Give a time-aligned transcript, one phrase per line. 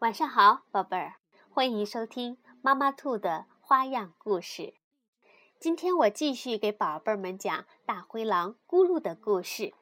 [0.00, 1.14] 晚上好，宝贝儿，
[1.48, 4.74] 欢迎收听妈妈兔的花样故事。
[5.58, 9.72] 今天我继续给宝贝们讲大灰狼咕噜的故事，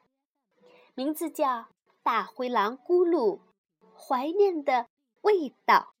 [0.93, 1.45] 名字叫
[2.01, 3.41] 《大灰狼咕噜
[3.93, 4.87] 怀念的
[5.19, 5.93] 味道》，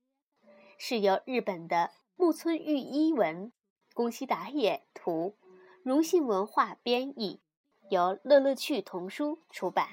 [0.77, 3.51] 是由日本的木村裕一文、
[3.93, 5.35] 宫西达也图，
[5.83, 7.41] 荣信文化编译，
[7.89, 9.89] 由乐乐趣童书出版。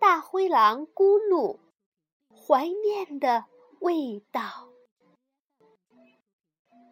[0.00, 1.60] 大灰狼咕噜。
[2.34, 3.44] 怀念的
[3.80, 4.68] 味道。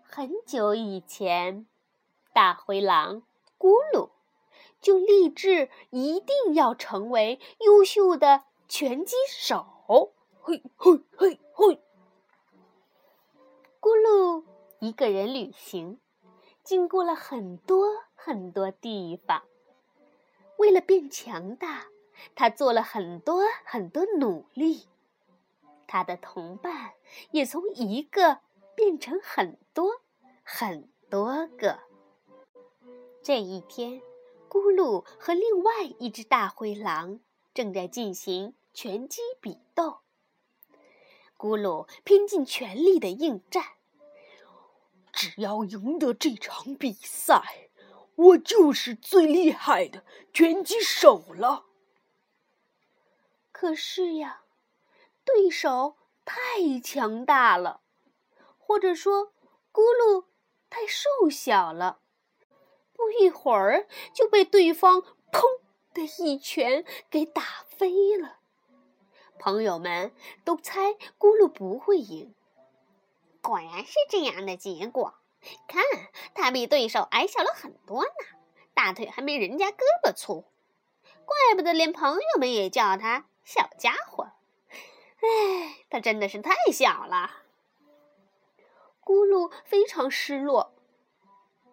[0.03, 1.67] 很久以前，
[2.33, 3.23] 大灰狼
[3.59, 4.11] 咕噜
[4.81, 9.67] 就立志一定要成为优秀的拳击手。
[10.41, 11.81] 嘿，嘿，嘿，嘿！
[13.81, 14.45] 咕噜
[14.81, 16.01] 一个人旅行，
[16.63, 19.43] 经过了很多很多地方。
[20.59, 21.87] 为了变强大，
[22.35, 24.89] 他做了很多很多努力。
[25.87, 26.93] 他的同伴
[27.31, 28.41] 也从一个
[28.75, 30.01] 变成很多
[30.43, 31.81] 很多个。
[33.23, 34.01] 这一天，
[34.49, 37.21] 咕噜和另外一只大灰狼
[37.55, 40.01] 正在进行拳击比斗。
[41.37, 43.65] 咕噜拼尽全力的应战，
[45.13, 47.69] 只要赢得这场比赛，
[48.15, 51.67] 我就是最厉害的拳击手了。
[53.51, 54.42] 可是呀。
[55.35, 57.81] 对手太强大了，
[58.59, 59.33] 或者说，
[59.73, 60.27] 咕噜
[60.69, 62.01] 太瘦小了，
[62.93, 65.01] 不一会儿就被对方
[65.33, 65.43] “砰”
[65.95, 68.41] 的一拳给打飞了。
[69.39, 70.13] 朋友们
[70.45, 72.35] 都猜咕噜不会赢，
[73.41, 75.15] 果然是这样的结果。
[75.67, 75.83] 看，
[76.35, 78.11] 他比对手矮小了很多呢，
[78.75, 80.45] 大腿还没人家胳膊粗，
[81.25, 84.32] 怪不得连朋友们也叫他小家伙。
[85.23, 87.43] 唉，它真的是太小了。
[89.05, 90.75] 咕噜非常失落。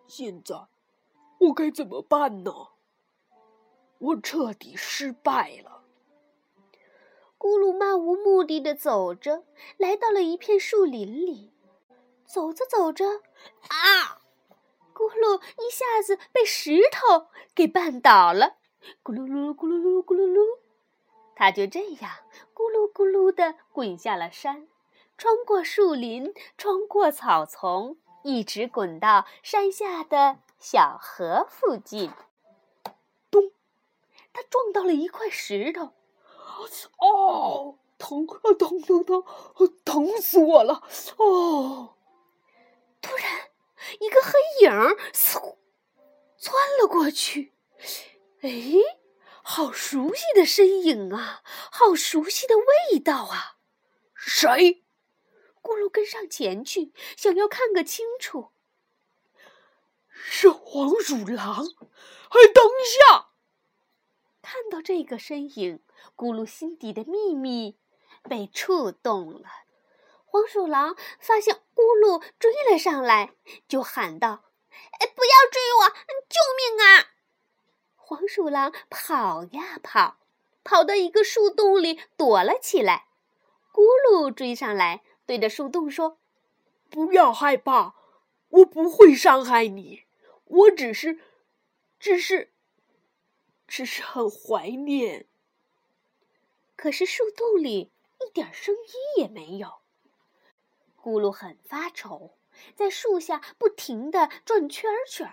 [0.08, 0.68] 现在
[1.40, 2.52] 我该怎么办呢？
[4.00, 5.84] 我彻底失败了。
[7.38, 9.46] 咕噜漫无目的的走着，
[9.78, 11.54] 来到了一片树林里。
[12.26, 13.06] 走着走着，
[13.70, 14.22] 啊！
[14.94, 18.58] 咕噜一下子被石头给绊倒了。
[19.04, 20.59] 咕噜噜，咕噜噜，咕噜噜。
[21.40, 22.12] 他就这样
[22.54, 24.68] 咕噜咕噜地滚下了山，
[25.18, 32.12] 穿过树林，穿过草丛，一直滚到山下的小河附近。
[33.32, 33.54] 咚！
[34.34, 35.94] 他撞到了一块石头，
[36.98, 39.24] 哦，疼啊，疼疼疼，
[39.86, 40.84] 疼死我了！
[41.16, 41.96] 哦！
[43.02, 43.50] 突然，
[44.02, 44.72] 一个黑影
[45.14, 45.56] 嗖
[46.38, 47.54] 窜了过去。
[48.42, 48.50] 哎！
[49.52, 53.58] 好熟悉的身影啊，好熟悉的味道啊！
[54.14, 54.84] 谁？
[55.64, 58.52] 咕噜跟上前去，想要看个清楚。
[60.12, 61.66] 是黄鼠狼！
[61.66, 63.30] 哎，等一下！
[64.44, 65.82] 看到这个身影，
[66.16, 67.80] 咕噜心底的秘密
[68.22, 69.50] 被触动了。
[70.26, 73.34] 黄鼠狼发现咕噜追了上来，
[73.68, 74.44] 就喊道
[75.00, 75.90] ：“哎，不要追我！
[76.30, 77.14] 救命啊！”
[78.09, 80.18] 黄鼠狼跑呀跑，
[80.64, 83.06] 跑到一个树洞里躲了起来。
[83.72, 86.18] 咕噜追上来，对着树洞说
[86.90, 87.94] ：“不要害怕，
[88.50, 90.06] 我不会伤害你。
[90.46, 91.20] 我只是，
[92.00, 92.52] 只是，
[93.68, 95.28] 只是很怀念。”
[96.76, 97.91] 可是树洞里
[98.26, 99.81] 一点声音也没有。
[101.00, 102.34] 咕噜很发愁，
[102.76, 105.31] 在树下不停地转圈圈。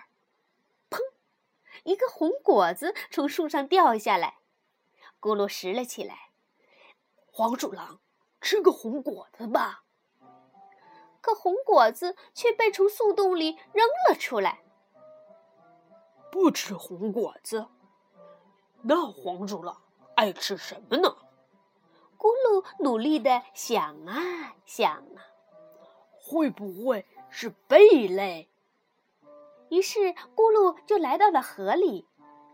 [1.85, 4.39] 一个红果子从树上掉下来，
[5.21, 6.31] 咕噜拾了起来。
[7.27, 8.01] 黄鼠狼，
[8.41, 9.85] 吃个红果子吧。
[11.21, 14.63] 可红果子却被从树洞里扔了出来。
[16.31, 17.67] 不吃红果子，
[18.83, 19.83] 那黄鼠狼
[20.15, 21.17] 爱吃什么呢？
[22.19, 25.27] 咕噜努力的想啊想啊，
[26.21, 28.49] 会不会是贝类？
[29.69, 29.99] 于是，
[30.35, 32.07] 咕噜就来到了河里，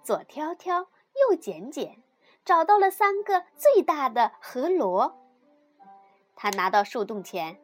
[0.02, 0.88] 左挑挑，
[1.30, 2.02] 右捡捡，
[2.44, 5.18] 找到了三个最大的河螺。
[6.34, 7.62] 他拿到树洞前，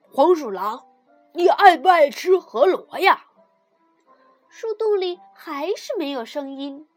[0.00, 0.86] 黄鼠狼，
[1.34, 3.26] 你爱不爱吃河螺呀？
[4.48, 6.88] 树洞里还是没有声音。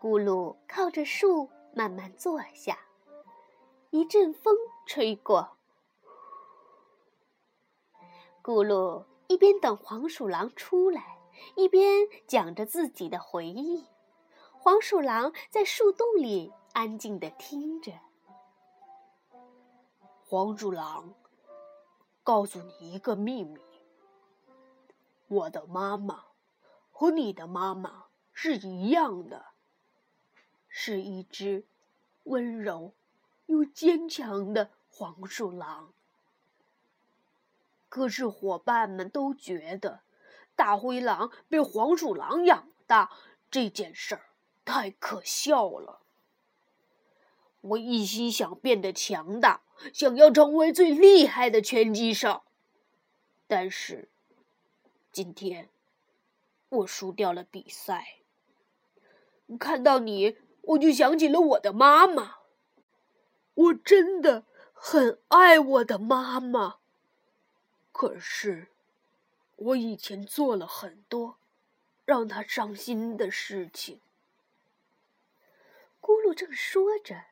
[0.00, 2.78] 咕噜靠着树慢慢坐下，
[3.90, 4.54] 一阵风
[4.86, 5.56] 吹过，
[8.42, 9.04] 咕噜。
[9.28, 11.18] 一边等黄鼠狼出来，
[11.56, 13.86] 一边讲着自己的回忆。
[14.52, 17.92] 黄鼠狼在树洞里安静地听着。
[20.22, 21.14] 黄鼠狼，
[22.22, 23.60] 告诉你一个秘密：
[25.28, 26.24] 我的妈妈
[26.90, 29.46] 和你的妈妈是一样的，
[30.68, 31.66] 是一只
[32.24, 32.94] 温柔
[33.46, 35.92] 又坚强的黄鼠狼。
[37.94, 40.00] 可是伙伴们都觉得，
[40.56, 43.12] 大灰狼被黄鼠狼养大
[43.52, 44.22] 这件事儿
[44.64, 46.00] 太可笑了。
[47.60, 49.62] 我一心想变得强大，
[49.92, 52.42] 想要成为最厉害的拳击手。
[53.46, 54.10] 但是，
[55.12, 55.68] 今天
[56.70, 58.18] 我输掉了比赛。
[59.56, 62.38] 看到你，我就想起了我的妈妈。
[63.54, 66.78] 我真的很爱我的妈妈。
[67.94, 68.66] 可是，
[69.54, 71.36] 我以前做了很多
[72.04, 74.00] 让他伤心的事情。
[76.00, 77.26] 咕噜正说着。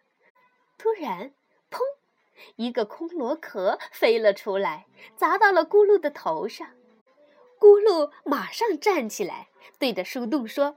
[0.78, 1.32] 突然，
[1.68, 1.80] 砰！
[2.54, 4.86] 一个空螺壳飞了出来，
[5.16, 6.70] 砸到了咕噜的头上。
[7.58, 9.48] 咕噜马上站起来，
[9.80, 10.76] 对着树洞说：“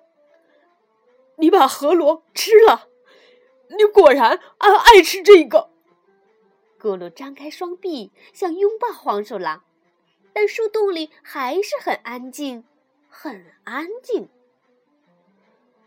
[1.38, 2.90] 你把河螺吃了，
[3.70, 5.70] 你果然爱爱吃这个。”
[6.82, 9.65] 咕噜张开双臂想拥抱黄鼠狼，
[10.36, 12.66] 但树洞里还是很安静，
[13.08, 14.28] 很安静。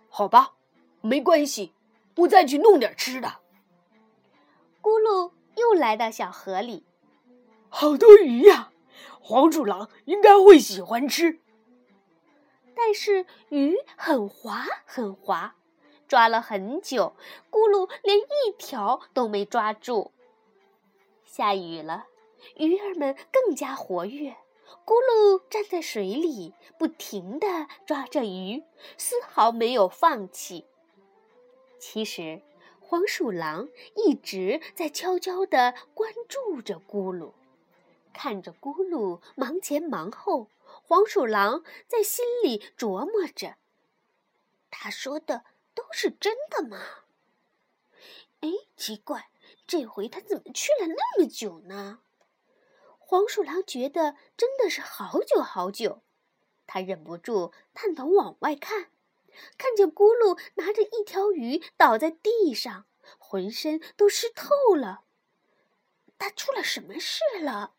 [0.09, 0.55] 好吧，
[1.03, 1.75] 没关系，
[2.17, 3.41] 我再去弄点吃的。
[4.81, 6.87] 咕噜又来到小河里，
[7.69, 8.73] 好多鱼呀！
[9.21, 11.41] 黄鼠狼应该会喜欢吃。
[12.75, 15.57] 但是鱼很滑很滑，
[16.07, 17.15] 抓了很久，
[17.51, 20.11] 咕噜连一条都没抓住。
[21.27, 22.07] 下雨了，
[22.57, 24.37] 鱼儿们更加活跃。
[24.85, 28.63] 咕噜站在水里，不停地抓着鱼，
[28.97, 30.67] 丝毫没有放弃。
[31.79, 32.43] 其实。
[32.81, 37.35] 黄鼠狼一直在悄悄地关注着咕噜，
[38.15, 40.49] 看着咕噜忙前忙后。
[40.65, 43.57] 黄鼠狼在心里琢磨着
[44.73, 45.45] ：“他说的
[45.75, 46.79] 都是真的吗？
[48.41, 49.29] 哎，奇怪，
[49.67, 51.99] 这回他怎么去了那么久呢？”
[53.11, 56.03] 黄鼠狼觉得真的是好久好久，
[56.67, 58.91] 他忍不住探头往外看。
[59.57, 62.85] 看见咕噜拿着一条鱼倒在地上，
[63.19, 65.05] 浑身都湿透了。
[66.19, 67.77] 他出了什么事了？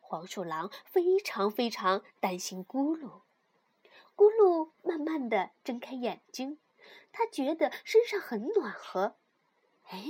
[0.00, 3.24] 黄鼠狼非常非常担心咕噜。
[4.16, 6.58] 咕噜慢慢的睁开眼睛，
[7.12, 9.16] 他觉得身上很暖和。
[9.88, 10.06] 哎，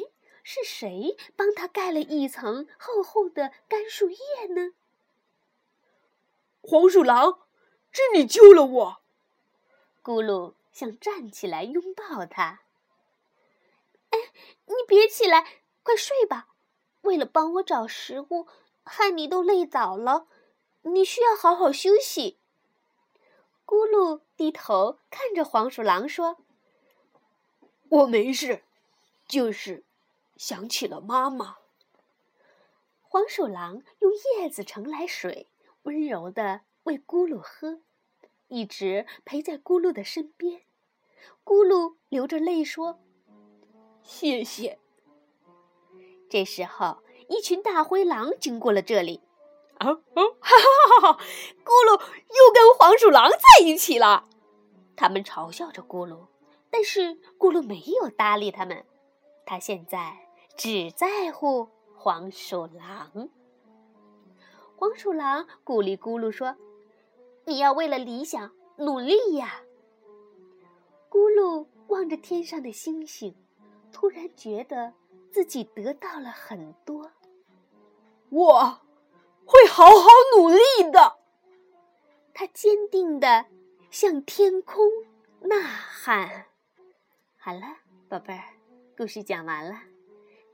[0.49, 4.75] 是谁帮他盖了一层厚厚的干树叶呢？
[6.61, 7.41] 黄鼠狼，
[7.91, 9.03] 是你救了我。
[10.05, 10.55] 咕噜。
[10.71, 12.61] 想站起来拥抱他。
[14.11, 14.19] 哎，
[14.67, 16.49] 你别起来，快睡吧。
[17.01, 18.47] 为了帮我找食物，
[18.85, 20.29] 害你都累倒了，
[20.83, 22.39] 你需要好好休息。
[23.65, 26.37] 咕噜低头看着黄鼠狼说
[27.89, 28.63] ：“我没事，
[29.27, 29.83] 就是
[30.37, 31.57] 想起了妈妈。”
[33.03, 35.51] 黄鼠狼用叶子盛来水，
[35.83, 37.81] 温柔的喂咕噜喝，
[38.49, 40.63] 一直陪在咕噜的身边。
[41.45, 43.01] 咕噜流着泪说
[44.03, 44.79] ：“谢谢。”
[46.29, 49.23] 这时候，一群大灰狼经过了这里。
[49.79, 49.95] 啊啊！
[49.95, 51.25] 哈哈哈哈！
[51.65, 54.29] 咕噜又跟黄鼠狼在一起了。
[54.97, 56.29] 他们嘲笑着咕噜，
[56.71, 58.85] 但是咕噜没有搭理他们。
[59.45, 60.26] 他现在
[60.57, 63.29] 只在乎黄鼠狼。
[64.77, 66.57] 黄鼠狼鼓励咕噜说
[67.45, 69.63] ：“你要为了理想努力呀。”
[71.11, 73.35] 咕噜望着天上的星星，
[73.93, 74.93] 突然觉得
[75.31, 77.11] 自己得到了很多。
[78.31, 78.81] 我
[79.45, 80.59] 会好好努力
[80.91, 81.19] 的。
[82.35, 83.47] 他坚定的
[83.91, 84.85] 向天空
[85.41, 86.47] 呐喊。
[87.39, 87.61] 好了，
[88.09, 88.45] 宝贝儿，
[88.97, 89.79] 故事讲完了。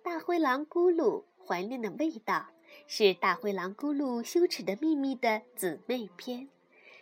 [0.03, 2.49] 大灰狼咕噜怀念的味道
[2.89, 6.49] 是大灰狼咕噜羞耻的秘密的姊妹篇，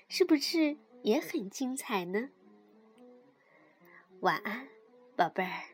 [0.07, 2.28] 是不是也很精彩呢？
[4.21, 4.69] 晚安，
[5.16, 5.69] 宝贝儿。